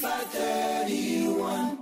531. 0.00 1.79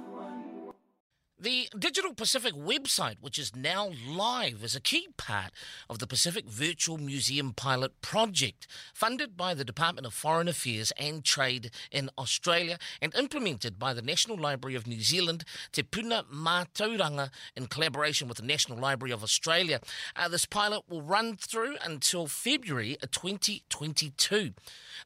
The 1.40 1.69
Digital 1.79 2.14
Pacific 2.14 2.53
website, 2.53 3.19
which 3.21 3.38
is 3.38 3.54
now 3.54 3.92
live, 4.08 4.64
is 4.64 4.75
a 4.75 4.80
key 4.80 5.06
part 5.17 5.53
of 5.88 6.00
the 6.00 6.07
Pacific 6.09 6.46
Virtual 6.48 6.98
Museum 6.98 7.53
pilot 7.53 7.93
project, 8.03 8.66
funded 8.93 9.37
by 9.37 9.54
the 9.54 9.64
Department 9.64 10.04
of 10.04 10.14
Foreign 10.14 10.48
Affairs 10.48 10.93
and 10.98 11.24
Trade 11.24 11.71
in 11.93 12.11
Australia 12.19 12.77
and 13.01 13.14
implemented 13.14 13.79
by 13.79 13.95
the 13.95 14.02
National 14.02 14.37
Library 14.37 14.74
of 14.74 14.88
New 14.88 15.01
Zealand, 15.01 15.45
Te 15.70 15.84
Puna 15.84 16.24
Mātauranga, 16.24 17.30
in 17.55 17.68
collaboration 17.68 18.27
with 18.27 18.39
the 18.39 18.43
National 18.45 18.77
Library 18.77 19.12
of 19.12 19.23
Australia. 19.23 19.79
Uh, 20.16 20.27
this 20.27 20.45
pilot 20.45 20.82
will 20.89 21.02
run 21.02 21.36
through 21.36 21.77
until 21.84 22.27
February 22.27 22.96
2022. 23.12 24.55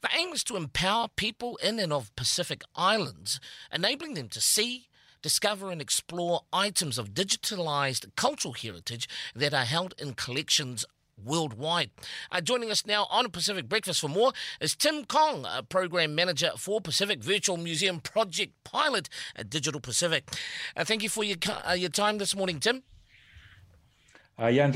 The 0.01 0.09
aim 0.19 0.33
is 0.33 0.45
to 0.45 0.57
empower 0.57 1.09
people 1.09 1.59
in 1.63 1.79
and 1.79 1.93
of 1.93 2.17
Pacific 2.17 2.63
Islands, 2.75 3.39
enabling 3.71 4.15
them 4.15 4.31
to 4.31 4.41
see, 4.41 4.89
discover 5.23 5.71
and 5.71 5.81
explore 5.81 6.43
items 6.53 6.99
of 6.99 7.15
digitalized 7.15 8.07
cultural 8.17 8.55
heritage 8.55 9.09
that 9.35 9.55
are 9.55 9.65
held 9.65 9.95
in 9.99 10.15
collections 10.15 10.85
worldwide. 11.25 11.91
Uh, 12.31 12.41
joining 12.41 12.71
us 12.71 12.87
now 12.87 13.07
on 13.11 13.31
Pacific 13.31 13.69
Breakfast 13.69 14.01
for 14.01 14.09
more 14.09 14.33
is 14.61 14.75
Tim 14.75 15.05
Kong, 15.05 15.47
a 15.49 15.63
program 15.63 16.15
manager 16.15 16.51
for 16.57 16.81
Pacific 16.81 17.23
Virtual 17.23 17.57
Museum 17.57 18.01
Project 18.01 18.53
Pilot 18.65 19.09
at 19.37 19.51
Digital 19.51 19.81
Pacific. 19.81 20.29
Uh, 20.77 20.85
thank 20.85 21.03
you 21.03 21.09
for 21.09 21.25
your, 21.25 21.37
uh, 21.69 21.73
your 21.73 21.91
time 21.91 22.19
this 22.19 22.35
morning, 22.35 22.61
Tim. 22.61 22.83
Uh, 24.43 24.51
Jan 24.51 24.73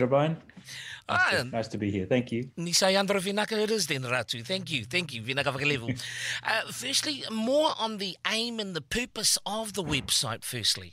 ah, 1.09 1.29
to, 1.31 1.45
nice 1.45 1.67
to 1.67 1.77
be 1.77 1.91
here. 1.91 2.07
Thank 2.07 2.31
you. 2.31 2.51
Nisa 2.57 2.87
Yandra 2.87 3.21
Vinaka 3.21 3.61
it 3.65 3.71
is 3.73 3.89
then, 3.89 4.03
Ratu. 4.03 4.47
Thank 4.47 4.71
you. 4.71 4.85
Thank 4.85 5.13
you. 5.13 5.23
Vinaka 5.23 5.53
level. 5.69 5.91
uh, 6.45 6.71
firstly, 6.71 7.25
more 7.33 7.73
on 7.77 7.99
the 7.99 8.17
aim 8.31 8.61
and 8.61 8.77
the 8.77 8.81
purpose 8.81 9.39
of 9.45 9.73
the 9.73 9.83
website, 9.83 10.45
firstly. 10.45 10.93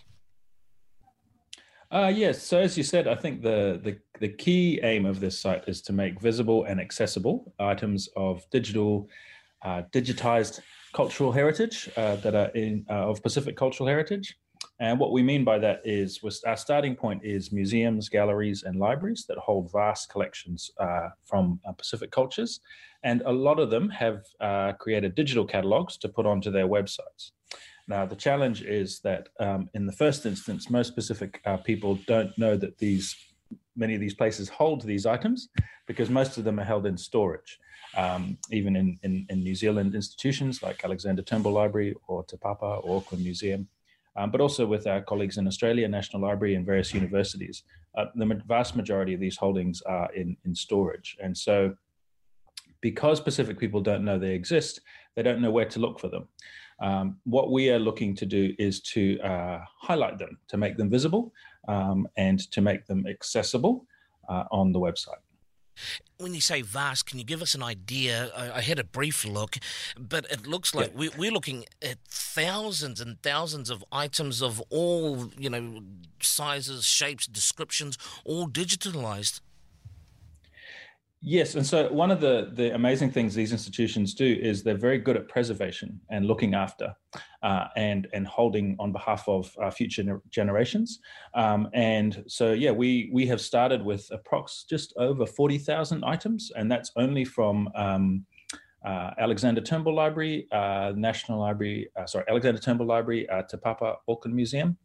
Uh, 1.92 2.12
yes. 2.14 2.42
So 2.42 2.58
as 2.58 2.76
you 2.76 2.84
said, 2.84 3.08
I 3.08 3.14
think 3.14 3.44
the, 3.44 3.80
the, 3.84 4.00
the 4.20 4.30
key 4.30 4.80
aim 4.82 5.06
of 5.06 5.20
this 5.20 5.40
site 5.40 5.66
is 5.68 5.80
to 5.84 5.94
make 5.94 6.20
visible 6.20 6.64
and 6.64 6.82
accessible 6.82 7.54
items 7.60 8.10
of 8.16 8.44
digital, 8.50 9.08
uh, 9.64 9.84
digitized 9.92 10.62
cultural 10.94 11.32
heritage 11.32 11.92
uh, 11.96 12.16
that 12.18 12.34
are 12.34 12.50
in 12.56 12.88
uh, 12.90 13.10
of 13.10 13.22
Pacific 13.22 13.56
cultural 13.56 13.88
heritage. 13.88 14.36
And 14.80 15.00
what 15.00 15.12
we 15.12 15.22
mean 15.22 15.44
by 15.44 15.60
that 15.60 15.82
is 15.86 16.20
our 16.46 16.58
starting 16.58 16.96
point 16.96 17.24
is 17.24 17.52
museums, 17.52 18.10
galleries, 18.10 18.64
and 18.64 18.80
libraries 18.80 19.26
that 19.30 19.38
hold 19.38 19.72
vast 19.72 20.10
collections 20.10 20.72
uh, 20.80 21.10
from 21.24 21.60
uh, 21.68 21.72
Pacific 21.74 22.12
cultures. 22.12 22.60
And 23.04 23.22
a 23.26 23.32
lot 23.32 23.60
of 23.60 23.70
them 23.70 23.90
have 23.90 24.24
uh, 24.42 24.74
created 24.74 25.16
digital 25.16 25.46
catalogs 25.46 25.98
to 25.98 26.10
put 26.10 26.26
onto 26.26 26.52
their 26.52 26.68
websites. 26.68 27.32
Now, 27.88 28.06
the 28.06 28.16
challenge 28.16 28.64
is 28.64 29.00
that 29.02 29.28
um, 29.40 29.70
in 29.74 29.86
the 29.86 29.92
first 29.92 30.26
instance, 30.26 30.70
most 30.70 30.96
Pacific 30.96 31.42
uh, 31.46 31.58
people 31.58 32.00
don't 32.08 32.36
know 32.38 32.56
that 32.58 32.78
these 32.78 33.16
many 33.76 33.94
of 33.96 34.02
these 34.02 34.14
places 34.14 34.50
hold 34.50 34.82
these 34.82 35.06
items 35.06 35.50
because 35.88 36.10
most 36.10 36.38
of 36.38 36.44
them 36.44 36.60
are 36.60 36.64
held 36.64 36.86
in 36.86 36.98
storage. 36.98 37.60
Um, 37.96 38.38
even 38.52 38.76
in, 38.76 38.98
in, 39.04 39.26
in, 39.30 39.44
New 39.44 39.54
Zealand 39.54 39.94
institutions 39.94 40.64
like 40.64 40.84
Alexander 40.84 41.22
Turnbull 41.22 41.52
Library 41.52 41.94
or 42.08 42.24
Te 42.24 42.38
Papa 42.38 42.80
or 42.84 42.98
Auckland 42.98 43.24
Museum, 43.24 43.68
um, 44.16 44.32
but 44.32 44.42
also 44.42 44.66
with 44.66 44.88
our 44.88 45.02
colleagues 45.02 45.38
in 45.38 45.48
Australia, 45.48 45.88
National 45.88 46.22
Library, 46.22 46.56
and 46.56 46.66
various 46.66 46.94
universities. 46.94 47.64
Uh, 47.98 48.06
the 48.16 48.42
vast 48.48 48.76
majority 48.76 49.14
of 49.14 49.20
these 49.20 49.38
holdings 49.38 49.82
are 49.84 50.12
in, 50.14 50.38
in 50.46 50.54
storage. 50.56 51.18
And 51.22 51.38
so, 51.38 51.76
because 52.82 53.22
Pacific 53.22 53.58
people 53.58 53.82
don't 53.82 54.04
know 54.04 54.20
they 54.20 54.34
exist, 54.34 54.82
they 55.16 55.24
don't 55.24 55.42
know 55.42 55.52
where 55.52 55.66
to 55.70 55.80
look 55.80 56.00
for 56.00 56.10
them. 56.10 56.28
Um, 56.82 57.18
what 57.24 57.52
we 57.52 57.70
are 57.70 57.80
looking 57.80 58.16
to 58.16 58.26
do 58.26 58.54
is 58.60 58.82
to 58.82 59.20
uh, 59.22 59.60
highlight 59.80 60.18
them, 60.18 60.38
to 60.50 60.58
make 60.58 60.76
them 60.78 60.90
visible, 60.90 61.34
um, 61.68 62.08
and 62.18 62.40
to 62.52 62.62
make 62.62 62.86
them 62.86 63.06
accessible 63.08 63.86
uh, 64.28 64.44
on 64.52 64.72
the 64.72 64.80
website. 64.80 65.22
When 66.18 66.34
you 66.34 66.42
say 66.42 66.62
vast, 66.62 67.06
can 67.06 67.20
you 67.20 67.26
give 67.26 67.42
us 67.42 67.56
an 67.56 67.64
idea? 67.64 68.32
I, 68.36 68.58
I 68.58 68.62
had 68.62 68.80
a 68.80 68.84
brief 68.84 69.26
look, 69.26 69.58
but 69.98 70.26
it 70.32 70.48
looks 70.48 70.74
like 70.74 70.92
yeah. 70.98 71.10
we, 71.18 71.28
are 71.28 71.32
looking 71.32 71.66
at 71.82 71.98
thousands 72.08 73.02
and 73.02 73.22
thousands 73.22 73.70
of 73.70 73.84
items 73.92 74.42
of 74.42 74.62
all, 74.70 75.32
you 75.38 75.50
know, 75.50 75.82
sizes, 76.22 76.86
shapes, 76.86 77.28
descriptions, 77.28 77.98
all 78.24 78.48
digitalized. 78.48 79.42
Yes, 81.26 81.56
and 81.56 81.66
so 81.66 81.90
one 81.90 82.12
of 82.12 82.20
the 82.20 82.50
the 82.52 82.76
amazing 82.76 83.10
things 83.10 83.34
these 83.34 83.54
institutions 83.54 84.14
do 84.14 84.26
is 84.26 84.62
they're 84.62 84.76
very 84.76 84.98
good 84.98 85.16
at 85.16 85.30
preservation 85.30 86.02
and 86.10 86.26
looking 86.26 86.54
after, 86.54 86.94
uh, 87.42 87.68
and 87.78 88.10
and 88.12 88.28
holding 88.28 88.76
on 88.78 88.92
behalf 88.92 89.24
of 89.30 89.50
uh, 89.62 89.72
future 89.72 90.22
generations. 90.32 91.00
Um, 91.34 91.70
and 91.74 92.26
so 92.28 92.52
yeah, 92.52 92.72
we 92.72 93.10
we 93.14 93.26
have 93.28 93.40
started 93.40 93.82
with 93.82 94.12
approx 94.12 94.68
just 94.68 94.94
over 94.98 95.26
forty 95.26 95.58
thousand 95.58 96.04
items, 96.04 96.52
and 96.58 96.70
that's 96.70 96.92
only 96.98 97.26
from. 97.26 97.70
Um, 97.74 98.26
uh, 98.86 99.12
Alexander 99.18 99.62
Turnbull 99.62 99.96
Library, 99.96 100.46
uh, 100.52 100.92
National 100.94 101.40
Library, 101.40 101.90
uh, 101.96 102.06
sorry, 102.06 102.26
Alexander 102.28 102.60
Turnbull 102.60 102.86
Library, 102.86 103.30
uh, 103.30 103.42
Te 103.44 103.56
Papa 103.56 103.96
Auckland 104.10 104.36
Museum, 104.36 104.76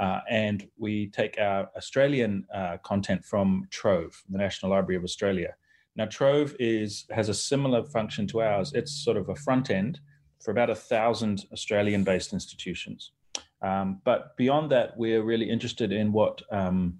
uh, 0.00 0.20
and 0.30 0.66
we 0.78 1.08
take 1.08 1.38
our 1.38 1.68
Australian 1.76 2.46
uh, 2.54 2.78
content 2.82 3.22
from 3.22 3.66
Trove, 3.68 4.22
the 4.30 4.38
National 4.38 4.72
Library 4.72 4.96
of 4.96 5.04
Australia. 5.04 5.54
Now, 5.96 6.06
Trove 6.06 6.56
is 6.58 7.04
has 7.10 7.28
a 7.28 7.34
similar 7.34 7.84
function 7.84 8.26
to 8.28 8.42
ours. 8.42 8.72
It's 8.74 9.04
sort 9.04 9.16
of 9.16 9.28
a 9.28 9.34
front 9.34 9.70
end 9.70 10.00
for 10.40 10.50
about 10.50 10.70
a 10.70 10.74
thousand 10.74 11.44
Australian-based 11.52 12.32
institutions. 12.32 13.12
Um, 13.60 14.00
but 14.04 14.36
beyond 14.36 14.70
that, 14.72 14.96
we're 14.96 15.22
really 15.22 15.48
interested 15.48 15.92
in 15.92 16.12
what 16.12 16.42
um, 16.50 16.98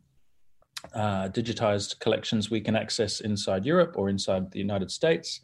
uh, 0.94 1.28
digitized 1.28 1.98
collections 1.98 2.50
we 2.50 2.60
can 2.60 2.76
access 2.76 3.20
inside 3.20 3.64
Europe 3.64 3.94
or 3.96 4.08
inside 4.08 4.52
the 4.52 4.58
United 4.58 4.90
States, 4.90 5.40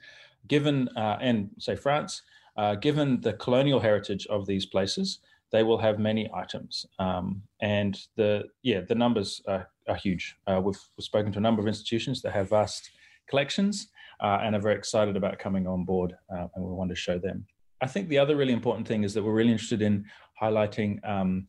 given 0.47 0.89
uh, 0.97 1.19
and 1.21 1.51
say 1.59 1.75
France. 1.75 2.23
Uh, 2.57 2.75
given 2.75 3.21
the 3.21 3.33
colonial 3.35 3.79
heritage 3.79 4.27
of 4.27 4.47
these 4.47 4.67
places, 4.67 5.21
they 5.53 5.63
will 5.63 5.79
have 5.79 5.99
many 5.99 6.29
items, 6.35 6.85
um, 6.99 7.41
and 7.61 7.99
the 8.17 8.45
yeah 8.63 8.81
the 8.81 8.95
numbers 8.95 9.41
are, 9.47 9.71
are 9.89 9.95
huge. 9.95 10.37
Uh, 10.47 10.61
we've, 10.63 10.81
we've 10.97 11.05
spoken 11.05 11.33
to 11.33 11.39
a 11.39 11.41
number 11.41 11.63
of 11.63 11.69
institutions 11.69 12.21
that 12.23 12.33
have 12.33 12.51
vast 12.51 12.91
collections 13.29 13.89
uh, 14.21 14.39
and 14.43 14.55
are 14.55 14.61
very 14.61 14.75
excited 14.75 15.17
about 15.17 15.39
coming 15.39 15.67
on 15.67 15.85
board 15.85 16.15
uh, 16.33 16.47
and 16.55 16.65
we 16.65 16.73
want 16.73 16.91
to 16.91 16.97
show 16.97 17.19
them. 17.19 17.47
I 17.81 17.87
think 17.87 18.09
the 18.09 18.19
other 18.19 18.37
really 18.37 18.53
important 18.53 18.89
thing 18.89 19.05
is 19.05 19.15
that 19.15 19.23
we're 19.23 19.33
really 19.33 19.53
interested 19.53 19.83
in 19.83 20.05
highlighting 20.41 21.07
um, 21.09 21.47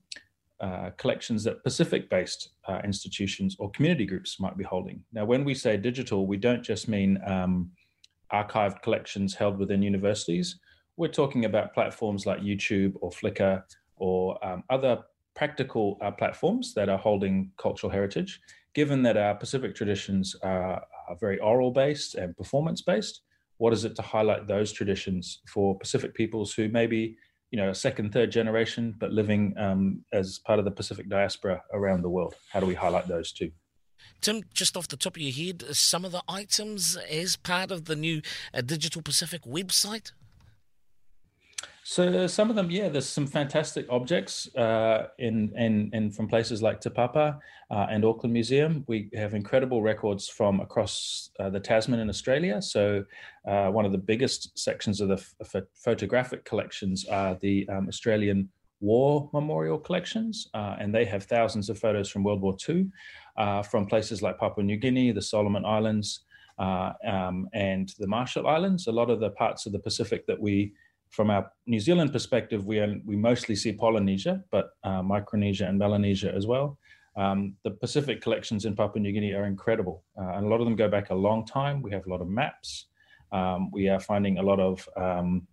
uh, 0.62 0.90
collections 0.98 1.44
that 1.46 1.64
Pacific 1.64 2.10
based 2.10 2.50
uh, 2.68 2.82
institutions 2.84 3.56
or 3.60 3.72
community 3.72 4.06
groups 4.06 4.40
might 4.40 4.58
be 4.58 4.64
holding. 4.64 5.02
Now, 5.14 5.26
when 5.26 5.44
we 5.44 5.54
say 5.54 5.78
digital, 5.78 6.28
we 6.28 6.38
don't 6.38 6.62
just 6.62 6.88
mean 6.88 7.18
um, 7.26 7.72
archived 8.34 8.82
collections 8.82 9.34
held 9.34 9.58
within 9.58 9.82
universities. 9.82 10.60
We're 10.98 11.08
talking 11.08 11.46
about 11.46 11.74
platforms 11.74 12.26
like 12.26 12.42
YouTube 12.42 12.94
or 13.02 13.10
Flickr 13.10 13.64
or 13.96 14.44
um, 14.46 14.64
other 14.70 15.00
practical 15.36 15.98
uh, 16.02 16.12
platforms 16.12 16.74
that 16.74 16.90
are 16.90 16.98
holding 16.98 17.52
cultural 17.58 17.90
heritage, 17.90 18.42
given 18.76 19.02
that 19.04 19.16
our 19.16 19.36
Pacific 19.36 19.74
traditions 19.74 20.36
are, 20.44 20.84
are 21.10 21.18
very 21.20 21.40
oral 21.40 21.72
based 21.72 22.16
and 22.16 22.38
performance 22.38 22.82
based. 22.82 23.22
What 23.58 23.74
is 23.74 23.84
it 23.84 23.96
to 23.98 24.02
highlight 24.02 24.48
those 24.48 24.72
traditions 24.72 25.42
for 25.48 25.78
Pacific 25.78 26.14
peoples 26.14 26.54
who 26.54 26.70
maybe 26.70 27.18
you 27.52 27.58
know 27.58 27.74
second, 27.74 28.14
third 28.14 28.32
generation, 28.32 28.96
but 28.98 29.12
living 29.12 29.54
um, 29.58 30.06
as 30.14 30.40
part 30.40 30.60
of 30.60 30.66
the 30.66 30.72
Pacific 30.72 31.10
diaspora 31.10 31.62
around 31.74 32.04
the 32.04 32.10
world? 32.10 32.36
How 32.54 32.60
do 32.60 32.66
we 32.66 32.76
highlight 32.76 33.08
those 33.08 33.32
too? 33.34 33.52
Tim, 34.22 34.44
just 34.54 34.78
off 34.78 34.88
the 34.88 34.98
top 34.98 35.16
of 35.16 35.22
your 35.22 35.34
head, 35.34 35.64
some 35.76 36.06
of 36.06 36.12
the 36.12 36.24
items 36.28 36.98
as 37.10 37.36
part 37.36 37.72
of 37.72 37.86
the 37.86 37.96
new 37.96 38.22
uh, 38.54 38.62
Digital 38.62 39.02
Pacific 39.02 39.44
website? 39.44 40.12
So 41.92 42.28
some 42.28 42.52
of 42.52 42.56
them, 42.56 42.70
yeah, 42.70 42.88
there's 42.88 43.10
some 43.10 43.26
fantastic 43.26 43.88
objects 43.90 44.48
uh, 44.56 45.08
in, 45.18 45.52
in, 45.58 45.90
in 45.92 46.12
from 46.12 46.28
places 46.28 46.62
like 46.62 46.82
Te 46.82 46.92
Papa 46.92 47.40
uh, 47.72 47.88
and 47.90 48.06
Auckland 48.06 48.32
Museum. 48.32 48.84
We 48.88 49.10
have 49.16 49.34
incredible 49.34 49.82
records 49.82 50.28
from 50.30 50.60
across 50.60 51.32
uh, 51.40 51.50
the 51.50 51.60
Tasman 51.60 52.00
in 52.00 52.08
Australia. 52.08 52.62
So 52.62 53.06
uh, 53.48 53.70
one 53.70 53.86
of 53.86 53.92
the 53.92 53.98
biggest 53.98 54.56
sections 54.56 55.02
of 55.02 55.08
the 55.08 55.26
f- 55.42 55.64
photographic 55.74 56.46
collections 56.46 57.08
are 57.08 57.40
the 57.42 57.68
um, 57.70 57.88
Australian 57.88 58.50
War 58.82 59.28
Memorial 59.34 59.80
collections, 59.80 60.48
uh, 60.54 60.76
and 60.80 60.94
they 60.94 61.06
have 61.06 61.24
thousands 61.24 61.72
of 61.72 61.80
photos 61.80 62.08
from 62.08 62.24
World 62.24 62.42
War 62.42 62.56
II, 62.70 62.86
uh, 63.36 63.64
from 63.64 63.88
places 63.88 64.22
like 64.22 64.38
Papua 64.38 64.64
New 64.64 64.78
Guinea, 64.78 65.12
the 65.12 65.24
Solomon 65.24 65.66
Islands, 65.66 66.20
um, 66.60 67.50
and 67.54 67.92
the 67.98 68.06
Marshall 68.06 68.46
Islands. 68.46 68.86
A 68.86 68.92
lot 68.92 69.10
of 69.10 69.20
the 69.20 69.32
parts 69.32 69.66
of 69.66 69.72
the 69.72 69.80
Pacific 69.80 70.28
that 70.28 70.40
we 70.40 70.74
from 71.10 71.30
our 71.30 71.52
New 71.66 71.80
Zealand 71.80 72.12
perspective, 72.14 72.66
we 72.66 72.80
we 73.06 73.16
mostly 73.16 73.56
see 73.56 73.74
Polynesia, 73.74 74.44
but 74.52 74.70
uh, 74.84 75.02
Micronesia 75.02 75.68
and 75.68 75.78
Melanesia 75.78 76.34
as 76.34 76.46
well. 76.46 76.78
Um, 77.16 77.56
the 77.64 77.72
Pacific 77.72 78.22
collections 78.22 78.66
in 78.66 78.76
Papua 78.76 79.02
New 79.02 79.12
Guinea 79.12 79.34
are 79.34 79.46
incredible, 79.46 80.04
uh, 80.20 80.36
and 80.36 80.46
a 80.46 80.50
lot 80.50 80.62
of 80.62 80.66
them 80.66 80.76
go 80.76 80.88
back 80.88 81.10
a 81.10 81.16
long 81.16 81.46
time. 81.46 81.82
We 81.82 81.92
have 81.92 82.06
a 82.06 82.10
lot 82.10 82.22
of 82.22 82.28
maps. 82.28 82.86
Um, 83.32 83.70
we 83.72 83.90
are 83.90 84.00
finding 84.00 84.38
a 84.38 84.44
lot 84.44 84.60
of 84.60 84.88
um, 84.96 85.48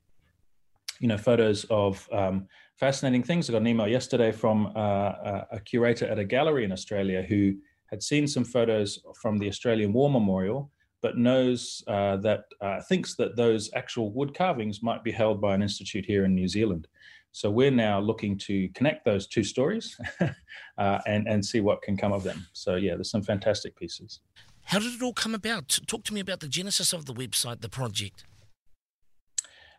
you 1.00 1.08
know, 1.08 1.18
photos 1.18 1.64
of 1.64 2.08
um, 2.12 2.46
fascinating 2.76 3.22
things. 3.22 3.48
I 3.48 3.52
got 3.52 3.62
an 3.62 3.66
email 3.66 3.88
yesterday 3.88 4.32
from 4.32 4.72
uh, 4.74 5.42
a 5.50 5.60
curator 5.64 6.06
at 6.06 6.18
a 6.18 6.24
gallery 6.24 6.64
in 6.64 6.72
Australia 6.72 7.22
who 7.22 7.54
had 7.86 8.02
seen 8.02 8.26
some 8.26 8.44
photos 8.44 8.98
from 9.20 9.38
the 9.38 9.48
Australian 9.48 9.92
War 9.92 10.10
Memorial, 10.10 10.70
but 11.02 11.18
knows 11.18 11.82
uh, 11.86 12.16
that 12.18 12.44
uh, 12.60 12.80
thinks 12.82 13.14
that 13.16 13.36
those 13.36 13.70
actual 13.74 14.12
wood 14.12 14.34
carvings 14.34 14.82
might 14.82 15.04
be 15.04 15.12
held 15.12 15.40
by 15.40 15.54
an 15.54 15.62
institute 15.62 16.04
here 16.04 16.24
in 16.24 16.34
New 16.34 16.48
Zealand. 16.48 16.88
So 17.32 17.50
we're 17.50 17.70
now 17.70 18.00
looking 18.00 18.38
to 18.38 18.68
connect 18.70 19.04
those 19.04 19.26
two 19.26 19.44
stories 19.44 19.94
uh, 20.78 20.98
and 21.06 21.28
and 21.28 21.44
see 21.44 21.60
what 21.60 21.82
can 21.82 21.96
come 21.96 22.12
of 22.12 22.22
them. 22.22 22.46
So 22.52 22.76
yeah, 22.76 22.94
there's 22.94 23.10
some 23.10 23.22
fantastic 23.22 23.76
pieces. 23.76 24.20
How 24.64 24.78
did 24.78 24.94
it 24.94 25.02
all 25.02 25.12
come 25.12 25.34
about? 25.34 25.78
Talk 25.86 26.04
to 26.04 26.14
me 26.14 26.20
about 26.20 26.40
the 26.40 26.48
genesis 26.48 26.92
of 26.92 27.04
the 27.04 27.12
website, 27.12 27.60
the 27.60 27.68
project. 27.68 28.24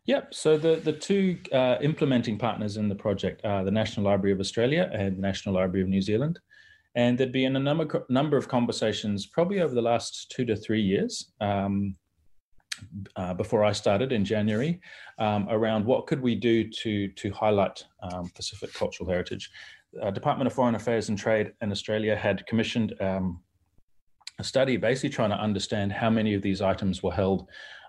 Yep. 0.05 0.33
So 0.33 0.57
the 0.57 0.77
the 0.77 0.93
two 0.93 1.39
uh, 1.51 1.77
implementing 1.81 2.37
partners 2.37 2.77
in 2.77 2.87
the 2.87 2.95
project 2.95 3.43
are 3.43 3.63
the 3.65 3.71
National 3.71 4.05
Library 4.05 4.33
of 4.33 4.39
Australia 4.39 4.89
and 4.93 5.17
the 5.17 5.21
National 5.21 5.55
Library 5.55 5.81
of 5.81 5.89
New 5.89 6.01
Zealand, 6.01 6.39
and 6.97 7.15
there'd 7.15 7.31
been 7.31 7.55
a 7.55 7.59
number 7.59 8.05
number 8.09 8.37
of 8.37 8.47
conversations 8.49 9.27
probably 9.27 9.61
over 9.61 9.73
the 9.73 9.81
last 9.81 10.31
two 10.35 10.43
to 10.45 10.55
three 10.55 10.81
years. 10.81 11.31
Um, 11.39 11.95
uh, 13.15 13.33
before 13.33 13.63
I 13.63 13.71
started 13.71 14.11
in 14.11 14.23
January, 14.23 14.79
um, 15.17 15.47
around 15.49 15.85
what 15.85 16.05
could 16.05 16.21
we 16.21 16.35
do 16.35 16.69
to 16.69 17.07
to 17.09 17.31
highlight 17.31 17.85
um, 18.01 18.29
Pacific 18.35 18.73
cultural 18.73 19.09
heritage. 19.09 19.49
Uh, 20.01 20.11
Department 20.11 20.47
of 20.47 20.53
Foreign 20.53 20.75
Affairs 20.75 21.09
and 21.09 21.17
Trade 21.17 21.53
in 21.61 21.71
Australia 21.71 22.15
had 22.15 22.45
commissioned 22.47 22.93
um, 22.99 23.41
a 24.39 24.43
study 24.43 24.75
basically 24.77 25.09
trying 25.09 25.29
to 25.29 25.37
understand 25.37 25.91
how 25.91 26.09
many 26.09 26.33
of 26.33 26.41
these 26.41 26.61
items 26.61 27.01
were 27.01 27.13
held 27.13 27.47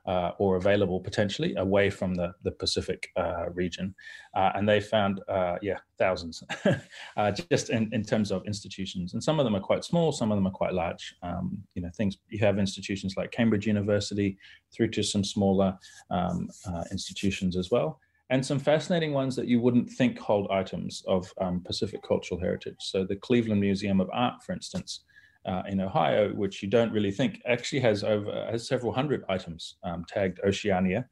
uh, 0.09 0.33
or 0.39 0.57
available 0.57 0.99
potentially 0.99 1.55
away 1.57 1.91
from 1.91 2.15
the, 2.15 2.33
the 2.43 2.51
Pacific 2.51 3.11
uh, 3.17 3.51
region. 3.51 3.95
Uh, 4.35 4.51
and 4.55 4.67
they 4.67 4.81
found, 4.81 5.21
uh, 5.29 5.57
yeah, 5.61 5.77
thousands 5.99 6.43
uh, 7.19 7.31
just 7.51 7.69
in, 7.69 7.91
in 7.93 8.03
terms 8.03 8.33
of 8.33 8.45
institutions. 8.47 9.13
And 9.13 9.23
some 9.23 9.39
of 9.39 9.45
them 9.45 9.55
are 9.55 9.61
quite 9.61 9.85
small, 9.85 10.11
some 10.11 10.33
of 10.33 10.39
them 10.39 10.47
are 10.47 10.53
quite 10.53 10.73
large. 10.73 11.15
Um, 11.23 11.59
you 11.75 11.83
know, 11.83 11.91
things 11.95 12.17
you 12.29 12.39
have 12.39 12.59
institutions 12.59 13.17
like 13.19 13.33
Cambridge 13.33 13.67
University 13.67 14.39
through 14.73 14.89
to 14.89 15.03
some 15.03 15.23
smaller 15.23 15.77
um, 16.11 16.49
uh, 16.67 16.85
institutions 16.91 17.55
as 17.55 17.71
well. 17.71 18.01
And 18.31 18.45
some 18.45 18.59
fascinating 18.59 19.13
ones 19.13 19.37
that 19.37 19.47
you 19.47 19.61
wouldn't 19.61 19.91
think 19.91 20.19
hold 20.19 20.51
items 20.51 21.03
of 21.07 21.31
um, 21.39 21.61
Pacific 21.61 22.03
cultural 22.03 22.41
heritage. 22.41 22.77
So, 22.81 23.05
the 23.05 23.17
Cleveland 23.17 23.63
Museum 23.63 24.03
of 24.03 24.11
Art, 24.13 24.43
for 24.43 24.53
instance, 24.53 25.01
uh, 25.49 25.63
in 25.67 25.81
Ohio, 25.81 26.31
which 26.35 26.63
you 26.63 26.69
don't 26.69 26.93
really 26.93 27.11
think 27.11 27.41
actually 27.47 27.81
has 27.81 28.05
over 28.05 28.47
has 28.51 28.69
several 28.69 28.93
hundred 28.93 29.25
items 29.29 29.77
um, 29.83 30.05
tagged 30.07 30.41
Oceania, 30.45 31.07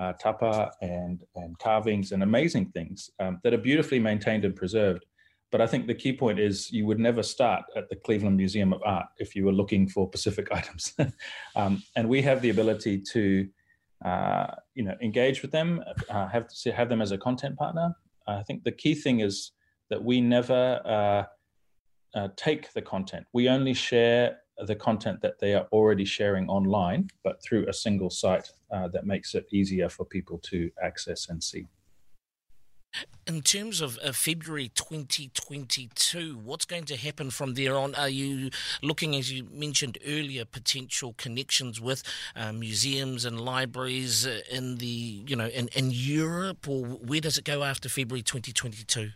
uh, 0.00 0.14
tapa, 0.14 0.72
and 0.80 1.22
and 1.36 1.58
carvings 1.58 2.12
and 2.12 2.22
amazing 2.22 2.66
things 2.70 3.10
um, 3.20 3.38
that 3.44 3.52
are 3.52 3.58
beautifully 3.58 3.98
maintained 3.98 4.44
and 4.44 4.56
preserved. 4.56 5.04
But 5.50 5.60
I 5.60 5.66
think 5.66 5.86
the 5.86 5.94
key 5.94 6.14
point 6.14 6.40
is 6.40 6.72
you 6.72 6.86
would 6.86 6.98
never 6.98 7.22
start 7.22 7.64
at 7.76 7.90
the 7.90 7.96
Cleveland 7.96 8.38
Museum 8.38 8.72
of 8.72 8.80
Art 8.86 9.06
if 9.18 9.36
you 9.36 9.44
were 9.44 9.52
looking 9.52 9.86
for 9.86 10.08
Pacific 10.08 10.48
items, 10.58 10.94
um, 11.54 11.82
and 11.94 12.08
we 12.08 12.22
have 12.22 12.40
the 12.42 12.50
ability 12.50 12.98
to. 13.12 13.48
Uh, 14.04 14.52
you 14.74 14.82
know, 14.82 14.96
engage 15.00 15.42
with 15.42 15.52
them, 15.52 15.80
uh, 16.10 16.26
have 16.26 16.48
to 16.48 16.72
have 16.72 16.88
them 16.88 17.00
as 17.00 17.12
a 17.12 17.18
content 17.18 17.56
partner. 17.56 17.94
I 18.26 18.42
think 18.42 18.64
the 18.64 18.72
key 18.72 18.96
thing 18.96 19.20
is 19.20 19.52
that 19.90 20.02
we 20.02 20.20
never 20.20 20.80
uh, 22.14 22.28
take 22.36 22.72
the 22.72 22.82
content. 22.82 23.26
We 23.32 23.48
only 23.48 23.74
share 23.74 24.38
the 24.58 24.76
content 24.76 25.20
that 25.22 25.38
they 25.38 25.54
are 25.54 25.66
already 25.72 26.04
sharing 26.04 26.48
online, 26.48 27.08
but 27.24 27.42
through 27.42 27.66
a 27.68 27.72
single 27.72 28.10
site 28.10 28.50
uh, 28.70 28.88
that 28.88 29.06
makes 29.06 29.34
it 29.34 29.46
easier 29.50 29.88
for 29.88 30.04
people 30.04 30.38
to 30.50 30.70
access 30.82 31.28
and 31.28 31.42
see. 31.42 31.66
In 33.26 33.40
terms 33.40 33.80
of 33.80 33.98
uh, 34.04 34.12
February 34.12 34.68
2022, 34.74 36.38
what's 36.44 36.66
going 36.66 36.84
to 36.84 36.96
happen 36.96 37.30
from 37.30 37.54
there 37.54 37.74
on? 37.74 37.94
Are 37.94 38.08
you 38.08 38.50
looking, 38.82 39.16
as 39.16 39.32
you 39.32 39.44
mentioned 39.50 39.96
earlier, 40.06 40.44
potential 40.44 41.14
connections 41.16 41.80
with 41.80 42.02
uh, 42.36 42.52
museums 42.52 43.24
and 43.24 43.40
libraries 43.40 44.26
uh, 44.26 44.40
in 44.50 44.76
the, 44.76 45.24
you 45.26 45.36
know, 45.36 45.46
in, 45.46 45.68
in 45.68 45.90
Europe, 45.90 46.68
or 46.68 46.84
where 46.84 47.20
does 47.20 47.38
it 47.38 47.44
go 47.44 47.62
after 47.62 47.88
February 47.88 48.22
2022? 48.22 49.12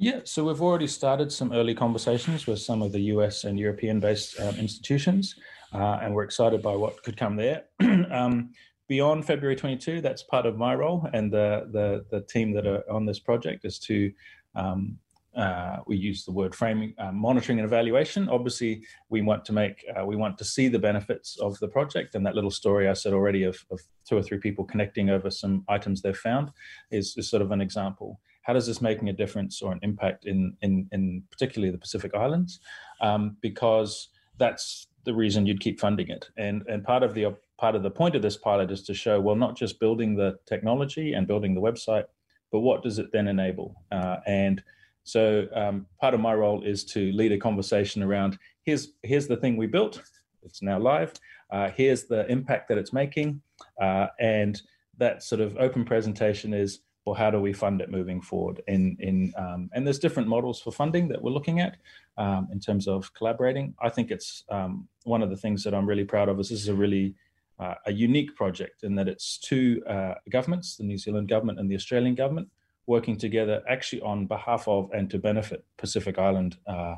Yeah, 0.00 0.20
so 0.22 0.44
we've 0.44 0.62
already 0.62 0.86
started 0.86 1.32
some 1.32 1.52
early 1.52 1.74
conversations 1.74 2.46
with 2.46 2.60
some 2.60 2.82
of 2.82 2.92
the 2.92 3.00
US 3.14 3.42
and 3.42 3.58
European 3.58 3.98
based 3.98 4.38
um, 4.38 4.54
institutions, 4.54 5.34
uh, 5.74 5.98
and 6.00 6.14
we're 6.14 6.22
excited 6.22 6.62
by 6.62 6.76
what 6.76 7.02
could 7.02 7.16
come 7.16 7.34
there. 7.34 7.64
um, 7.80 8.50
beyond 8.86 9.26
February 9.26 9.56
22, 9.56 10.00
that's 10.00 10.22
part 10.22 10.46
of 10.46 10.56
my 10.56 10.72
role, 10.72 11.08
and 11.12 11.32
the, 11.32 11.68
the, 11.72 12.04
the 12.12 12.24
team 12.26 12.52
that 12.52 12.64
are 12.64 12.88
on 12.88 13.06
this 13.06 13.18
project 13.18 13.64
is 13.64 13.78
to. 13.80 14.12
Um, 14.54 14.98
uh, 15.36 15.76
we 15.86 15.96
use 15.96 16.24
the 16.24 16.32
word 16.32 16.52
framing, 16.52 16.92
uh, 16.98 17.12
monitoring 17.12 17.58
and 17.60 17.66
evaluation. 17.66 18.28
Obviously, 18.28 18.82
we 19.08 19.20
want 19.20 19.44
to 19.44 19.52
make, 19.52 19.84
uh, 19.94 20.04
we 20.04 20.16
want 20.16 20.36
to 20.36 20.44
see 20.44 20.66
the 20.66 20.78
benefits 20.80 21.38
of 21.38 21.56
the 21.60 21.68
project. 21.68 22.16
And 22.16 22.26
that 22.26 22.34
little 22.34 22.50
story 22.50 22.88
I 22.88 22.94
said 22.94 23.12
already 23.12 23.44
of, 23.44 23.56
of 23.70 23.78
two 24.08 24.16
or 24.16 24.22
three 24.22 24.38
people 24.38 24.64
connecting 24.64 25.10
over 25.10 25.30
some 25.30 25.64
items 25.68 26.02
they've 26.02 26.16
found 26.16 26.50
is, 26.90 27.14
is 27.16 27.30
sort 27.30 27.42
of 27.42 27.52
an 27.52 27.60
example 27.60 28.18
how 28.48 28.54
does 28.54 28.66
this 28.66 28.80
making 28.80 29.10
a 29.10 29.12
difference 29.12 29.60
or 29.60 29.72
an 29.72 29.78
impact 29.82 30.24
in 30.24 30.56
in, 30.62 30.88
in 30.90 31.22
particularly 31.30 31.70
the 31.70 31.78
Pacific 31.78 32.14
Islands? 32.14 32.60
Um, 33.02 33.36
because 33.42 34.08
that's 34.38 34.86
the 35.04 35.12
reason 35.12 35.44
you'd 35.44 35.60
keep 35.60 35.78
funding 35.78 36.08
it. 36.08 36.30
And 36.38 36.64
and 36.66 36.82
part 36.82 37.02
of 37.02 37.12
the 37.12 37.36
part 37.58 37.76
of 37.76 37.82
the 37.82 37.90
point 37.90 38.16
of 38.16 38.22
this 38.22 38.38
pilot 38.38 38.70
is 38.70 38.82
to 38.84 38.94
show 38.94 39.20
well 39.20 39.36
not 39.36 39.54
just 39.54 39.78
building 39.78 40.16
the 40.16 40.38
technology 40.46 41.12
and 41.12 41.26
building 41.26 41.54
the 41.54 41.60
website, 41.60 42.04
but 42.50 42.60
what 42.60 42.82
does 42.82 42.98
it 42.98 43.12
then 43.12 43.28
enable? 43.28 43.76
Uh, 43.92 44.16
and 44.26 44.62
so 45.04 45.46
um, 45.54 45.86
part 46.00 46.14
of 46.14 46.20
my 46.20 46.32
role 46.32 46.62
is 46.62 46.84
to 46.84 47.12
lead 47.12 47.32
a 47.32 47.38
conversation 47.38 48.02
around 48.02 48.38
here's 48.62 48.92
here's 49.02 49.26
the 49.26 49.36
thing 49.36 49.58
we 49.58 49.66
built. 49.66 50.02
It's 50.42 50.62
now 50.62 50.78
live. 50.78 51.12
Uh, 51.50 51.68
here's 51.70 52.04
the 52.04 52.26
impact 52.28 52.68
that 52.68 52.78
it's 52.78 52.94
making, 52.94 53.42
uh, 53.78 54.06
and 54.18 54.60
that 54.96 55.22
sort 55.22 55.42
of 55.42 55.54
open 55.58 55.84
presentation 55.84 56.54
is 56.54 56.80
or 57.08 57.16
how 57.16 57.30
do 57.30 57.40
we 57.40 57.52
fund 57.54 57.80
it 57.80 57.90
moving 57.90 58.20
forward? 58.20 58.60
In 58.66 58.96
in 59.00 59.32
um, 59.36 59.70
and 59.72 59.86
there's 59.86 59.98
different 59.98 60.28
models 60.28 60.60
for 60.60 60.70
funding 60.70 61.08
that 61.08 61.22
we're 61.22 61.36
looking 61.38 61.58
at 61.60 61.78
um, 62.18 62.48
in 62.52 62.60
terms 62.60 62.86
of 62.86 63.12
collaborating. 63.14 63.74
I 63.80 63.88
think 63.88 64.10
it's 64.10 64.44
um, 64.50 64.88
one 65.04 65.22
of 65.22 65.30
the 65.30 65.40
things 65.44 65.64
that 65.64 65.74
I'm 65.74 65.86
really 65.86 66.04
proud 66.04 66.28
of 66.28 66.38
is 66.38 66.50
this 66.50 66.60
is 66.60 66.68
a 66.68 66.74
really 66.74 67.14
uh, 67.58 67.76
a 67.86 67.92
unique 67.92 68.36
project 68.36 68.84
in 68.84 68.94
that 68.96 69.08
it's 69.08 69.38
two 69.38 69.82
uh, 69.88 70.14
governments, 70.28 70.76
the 70.76 70.84
New 70.84 70.98
Zealand 70.98 71.28
government 71.28 71.58
and 71.58 71.70
the 71.70 71.74
Australian 71.80 72.14
government, 72.14 72.48
working 72.86 73.16
together 73.16 73.62
actually 73.68 74.02
on 74.02 74.26
behalf 74.26 74.68
of 74.68 74.90
and 74.92 75.10
to 75.10 75.18
benefit 75.18 75.64
Pacific 75.78 76.18
Island 76.18 76.58
uh, 76.66 76.96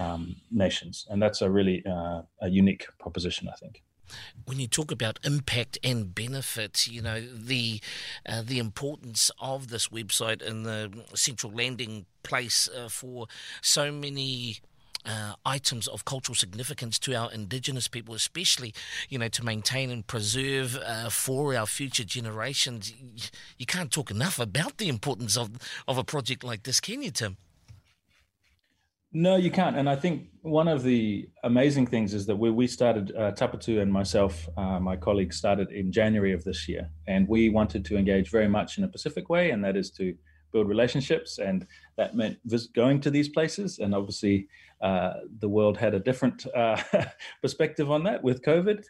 um, 0.00 0.34
nations, 0.50 1.06
and 1.10 1.22
that's 1.22 1.42
a 1.42 1.50
really 1.50 1.84
uh, 1.84 2.22
a 2.40 2.48
unique 2.48 2.86
proposition, 2.98 3.48
I 3.48 3.56
think 3.56 3.82
when 4.44 4.58
you 4.58 4.66
talk 4.66 4.90
about 4.90 5.18
impact 5.24 5.78
and 5.82 6.14
benefits, 6.14 6.88
you 6.88 7.02
know 7.02 7.20
the 7.20 7.80
uh, 8.26 8.42
the 8.44 8.58
importance 8.58 9.30
of 9.40 9.68
this 9.68 9.88
website 9.88 10.46
and 10.46 10.64
the 10.64 11.04
central 11.14 11.52
landing 11.52 12.06
place 12.22 12.68
uh, 12.68 12.88
for 12.88 13.26
so 13.60 13.92
many. 13.92 14.58
Uh, 15.04 15.34
items 15.44 15.88
of 15.88 16.04
cultural 16.04 16.36
significance 16.36 16.96
to 16.96 17.12
our 17.12 17.28
indigenous 17.32 17.88
people, 17.88 18.14
especially, 18.14 18.72
you 19.08 19.18
know, 19.18 19.26
to 19.26 19.44
maintain 19.44 19.90
and 19.90 20.06
preserve 20.06 20.76
uh, 20.76 21.10
for 21.10 21.56
our 21.56 21.66
future 21.66 22.04
generations. 22.04 22.94
You 23.58 23.66
can't 23.66 23.90
talk 23.90 24.12
enough 24.12 24.38
about 24.38 24.78
the 24.78 24.88
importance 24.88 25.36
of 25.36 25.58
of 25.88 25.98
a 25.98 26.04
project 26.04 26.44
like 26.44 26.62
this, 26.62 26.78
can 26.78 27.02
you, 27.02 27.10
Tim? 27.10 27.36
No, 29.14 29.36
you 29.36 29.50
can't. 29.50 29.76
And 29.76 29.90
I 29.90 29.96
think 29.96 30.28
one 30.40 30.68
of 30.68 30.82
the 30.82 31.28
amazing 31.44 31.86
things 31.86 32.14
is 32.14 32.24
that 32.26 32.36
we, 32.36 32.50
we 32.50 32.66
started, 32.66 33.14
uh, 33.14 33.32
Tapatu 33.32 33.82
and 33.82 33.92
myself, 33.92 34.48
uh, 34.56 34.80
my 34.80 34.96
colleagues, 34.96 35.36
started 35.36 35.70
in 35.70 35.92
January 35.92 36.32
of 36.32 36.42
this 36.44 36.66
year. 36.66 36.88
And 37.06 37.28
we 37.28 37.50
wanted 37.50 37.84
to 37.86 37.98
engage 37.98 38.30
very 38.30 38.48
much 38.48 38.78
in 38.78 38.84
a 38.84 38.88
Pacific 38.88 39.28
way, 39.28 39.50
and 39.50 39.62
that 39.64 39.76
is 39.76 39.90
to 39.92 40.14
build 40.50 40.66
relationships. 40.66 41.38
And 41.38 41.66
that 41.98 42.16
meant 42.16 42.38
going 42.74 43.00
to 43.00 43.10
these 43.10 43.28
places. 43.28 43.80
And 43.80 43.94
obviously, 43.94 44.48
uh, 44.80 45.14
the 45.40 45.48
world 45.48 45.76
had 45.76 45.92
a 45.92 46.00
different 46.00 46.46
uh, 46.54 46.80
perspective 47.42 47.90
on 47.90 48.02
that 48.04 48.22
with 48.22 48.40
COVID. 48.42 48.82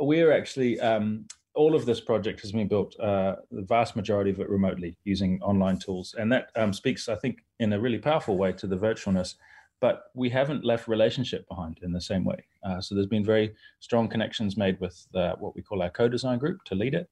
We're 0.00 0.32
actually, 0.32 0.80
um, 0.80 1.26
all 1.54 1.76
of 1.76 1.86
this 1.86 2.00
project 2.00 2.40
has 2.40 2.50
been 2.50 2.68
built, 2.68 2.98
uh, 2.98 3.36
the 3.52 3.62
vast 3.62 3.94
majority 3.94 4.30
of 4.30 4.40
it 4.40 4.48
remotely 4.48 4.96
using 5.04 5.40
online 5.40 5.78
tools. 5.78 6.16
And 6.18 6.32
that 6.32 6.50
um, 6.56 6.72
speaks, 6.72 7.08
I 7.08 7.14
think, 7.14 7.44
in 7.60 7.72
a 7.72 7.80
really 7.80 7.98
powerful 7.98 8.36
way 8.36 8.52
to 8.52 8.66
the 8.66 8.76
virtualness 8.76 9.34
but 9.80 10.04
we 10.14 10.28
haven't 10.28 10.64
left 10.64 10.88
relationship 10.88 11.48
behind 11.48 11.78
in 11.82 11.92
the 11.92 12.00
same 12.00 12.24
way. 12.24 12.44
Uh, 12.64 12.80
so 12.80 12.94
there's 12.94 13.06
been 13.06 13.24
very 13.24 13.54
strong 13.80 14.08
connections 14.08 14.56
made 14.56 14.78
with 14.80 15.06
uh, 15.14 15.34
what 15.38 15.54
we 15.54 15.62
call 15.62 15.82
our 15.82 15.90
co-design 15.90 16.38
group 16.38 16.62
to 16.64 16.74
lead 16.74 16.94
it, 16.94 17.08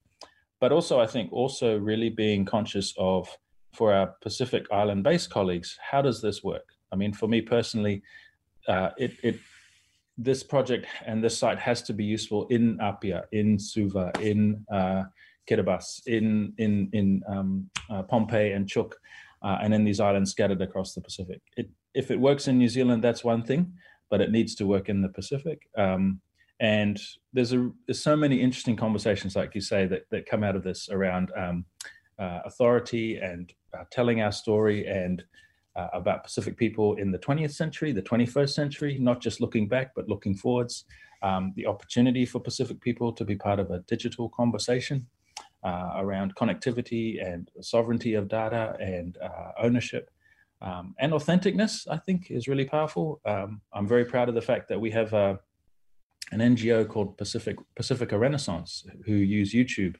but 0.60 0.72
also 0.72 1.00
I 1.00 1.06
think 1.06 1.32
also 1.32 1.78
really 1.78 2.10
being 2.10 2.44
conscious 2.44 2.92
of 2.98 3.28
for 3.74 3.92
our 3.92 4.14
Pacific 4.22 4.66
Island-based 4.72 5.30
colleagues, 5.30 5.78
how 5.90 6.00
does 6.02 6.22
this 6.22 6.42
work? 6.42 6.66
I 6.92 6.96
mean, 6.96 7.12
for 7.12 7.28
me 7.28 7.42
personally, 7.42 8.02
uh, 8.66 8.90
it, 8.96 9.12
it 9.22 9.38
this 10.18 10.42
project 10.42 10.86
and 11.04 11.22
this 11.22 11.36
site 11.36 11.58
has 11.58 11.82
to 11.82 11.92
be 11.92 12.04
useful 12.04 12.46
in 12.48 12.80
Apia, 12.80 13.24
in 13.32 13.58
Suva, 13.58 14.12
in 14.20 14.64
uh, 14.72 15.04
Kiribati, 15.48 16.06
in 16.06 16.54
in 16.58 16.88
in 16.92 17.22
um, 17.28 17.70
uh, 17.90 18.02
Pohnpei 18.02 18.56
and 18.56 18.66
Chuuk, 18.66 18.92
uh, 19.46 19.58
and 19.62 19.72
in 19.72 19.84
these 19.84 20.00
islands 20.00 20.32
scattered 20.32 20.60
across 20.60 20.92
the 20.92 21.00
Pacific. 21.00 21.40
It, 21.56 21.70
if 21.94 22.10
it 22.10 22.18
works 22.18 22.48
in 22.48 22.58
New 22.58 22.68
Zealand, 22.68 23.04
that's 23.04 23.22
one 23.22 23.44
thing, 23.44 23.72
but 24.10 24.20
it 24.20 24.32
needs 24.32 24.56
to 24.56 24.66
work 24.66 24.88
in 24.88 25.02
the 25.02 25.08
Pacific. 25.08 25.68
Um, 25.78 26.20
and 26.58 26.98
there's 27.32 27.52
a 27.52 27.70
there's 27.86 28.02
so 28.02 28.16
many 28.16 28.40
interesting 28.40 28.76
conversations, 28.76 29.36
like 29.36 29.54
you 29.54 29.60
say, 29.60 29.86
that 29.86 30.02
that 30.10 30.26
come 30.28 30.42
out 30.42 30.56
of 30.56 30.64
this 30.64 30.88
around 30.88 31.30
um, 31.36 31.64
uh, 32.18 32.40
authority 32.44 33.18
and 33.18 33.52
uh, 33.72 33.84
telling 33.92 34.20
our 34.20 34.32
story 34.32 34.84
and 34.88 35.22
uh, 35.76 35.88
about 35.92 36.24
Pacific 36.24 36.56
people 36.56 36.94
in 36.94 37.12
the 37.12 37.18
20th 37.18 37.52
century, 37.52 37.92
the 37.92 38.02
21st 38.02 38.50
century, 38.50 38.98
not 38.98 39.20
just 39.20 39.40
looking 39.40 39.68
back 39.68 39.92
but 39.94 40.08
looking 40.08 40.34
forwards. 40.34 40.86
Um, 41.22 41.52
the 41.54 41.66
opportunity 41.66 42.26
for 42.26 42.40
Pacific 42.40 42.80
people 42.80 43.12
to 43.12 43.24
be 43.24 43.36
part 43.36 43.60
of 43.60 43.70
a 43.70 43.80
digital 43.86 44.28
conversation 44.28 45.06
uh, 45.66 45.94
around 45.96 46.32
connectivity 46.36 47.20
and 47.26 47.50
sovereignty 47.60 48.14
of 48.14 48.28
data 48.28 48.76
and 48.78 49.18
uh, 49.18 49.50
ownership. 49.58 50.10
Um, 50.62 50.94
and 51.00 51.12
authenticness, 51.12 51.88
I 51.90 51.96
think, 51.96 52.30
is 52.30 52.46
really 52.46 52.64
powerful. 52.64 53.20
Um, 53.24 53.60
I'm 53.72 53.88
very 53.88 54.04
proud 54.04 54.28
of 54.28 54.36
the 54.36 54.48
fact 54.50 54.68
that 54.68 54.80
we 54.80 54.92
have 54.92 55.12
uh, 55.12 55.34
an 56.30 56.38
NGO 56.38 56.88
called 56.88 57.18
Pacific 57.18 57.56
Pacifica 57.74 58.16
Renaissance 58.16 58.86
who 59.06 59.14
use 59.14 59.52
YouTube 59.52 59.96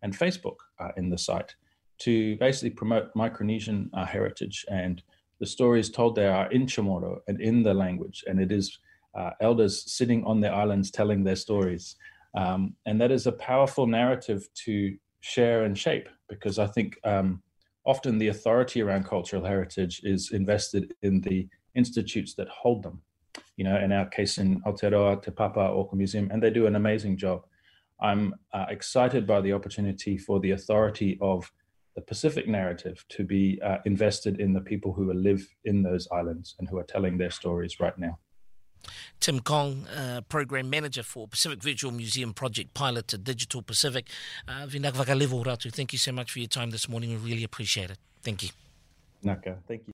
and 0.00 0.16
Facebook 0.16 0.56
uh, 0.78 0.92
in 0.96 1.10
the 1.10 1.18
site 1.18 1.54
to 1.98 2.36
basically 2.38 2.70
promote 2.70 3.12
Micronesian 3.14 3.90
uh, 3.92 4.06
heritage. 4.06 4.64
And 4.70 5.02
the 5.38 5.46
stories 5.46 5.90
told 5.90 6.14
there 6.14 6.34
are 6.34 6.50
in 6.50 6.64
Chamorro 6.64 7.18
and 7.28 7.42
in 7.42 7.62
the 7.62 7.74
language, 7.74 8.24
and 8.26 8.40
it 8.40 8.50
is 8.50 8.78
elders 9.42 9.84
sitting 9.92 10.24
on 10.24 10.40
their 10.40 10.54
islands 10.54 10.90
telling 10.90 11.24
their 11.24 11.36
stories. 11.36 11.96
Um, 12.34 12.74
and 12.86 12.98
that 13.02 13.10
is 13.10 13.26
a 13.26 13.32
powerful 13.32 13.86
narrative 13.86 14.48
to 14.64 14.96
share 15.20 15.64
and 15.64 15.78
shape 15.78 16.08
because 16.28 16.58
I 16.58 16.66
think 16.66 16.98
um, 17.04 17.42
often 17.84 18.18
the 18.18 18.28
authority 18.28 18.82
around 18.82 19.04
cultural 19.04 19.44
heritage 19.44 20.00
is 20.04 20.30
invested 20.32 20.94
in 21.02 21.20
the 21.20 21.48
institutes 21.74 22.34
that 22.34 22.48
hold 22.48 22.82
them. 22.82 23.02
You 23.56 23.64
know, 23.64 23.78
in 23.78 23.92
our 23.92 24.06
case 24.06 24.38
in 24.38 24.60
Aotearoa, 24.62 25.22
Te 25.22 25.30
Papa 25.30 25.60
Auckland 25.60 25.98
Museum, 25.98 26.28
and 26.30 26.42
they 26.42 26.50
do 26.50 26.66
an 26.66 26.76
amazing 26.76 27.16
job. 27.16 27.44
I'm 28.00 28.34
uh, 28.54 28.66
excited 28.70 29.26
by 29.26 29.40
the 29.42 29.52
opportunity 29.52 30.16
for 30.16 30.40
the 30.40 30.52
authority 30.52 31.18
of 31.20 31.50
the 31.94 32.00
Pacific 32.00 32.48
narrative 32.48 33.04
to 33.10 33.24
be 33.24 33.60
uh, 33.62 33.78
invested 33.84 34.40
in 34.40 34.52
the 34.52 34.60
people 34.60 34.92
who 34.92 35.12
live 35.12 35.46
in 35.64 35.82
those 35.82 36.08
islands 36.12 36.54
and 36.58 36.68
who 36.68 36.78
are 36.78 36.84
telling 36.84 37.18
their 37.18 37.30
stories 37.30 37.78
right 37.80 37.98
now. 37.98 38.18
Tim 39.20 39.40
Kong, 39.40 39.86
uh, 39.88 40.20
Program 40.28 40.70
Manager 40.70 41.02
for 41.02 41.28
Pacific 41.28 41.62
Virtual 41.62 41.92
Museum 41.92 42.32
Project 42.32 42.74
Pilot 42.74 43.08
to 43.08 43.18
Digital 43.18 43.62
Pacific. 43.62 44.08
Uh, 44.48 44.66
thank 44.66 45.92
you 45.92 45.98
so 45.98 46.12
much 46.12 46.32
for 46.32 46.38
your 46.38 46.48
time 46.48 46.70
this 46.70 46.88
morning. 46.88 47.10
We 47.10 47.30
really 47.30 47.44
appreciate 47.44 47.90
it. 47.90 47.98
Thank 48.22 48.42
you. 48.42 48.50
Naka, 49.22 49.58
thank 49.68 49.80
you. 49.80 49.86